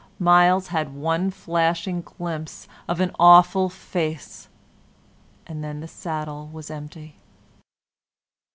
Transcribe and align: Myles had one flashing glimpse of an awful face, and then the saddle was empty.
Myles 0.17 0.69
had 0.69 0.95
one 0.95 1.29
flashing 1.29 2.01
glimpse 2.01 2.67
of 2.87 2.99
an 2.99 3.11
awful 3.19 3.69
face, 3.69 4.49
and 5.45 5.63
then 5.63 5.79
the 5.79 5.87
saddle 5.87 6.47
was 6.51 6.71
empty. 6.71 7.17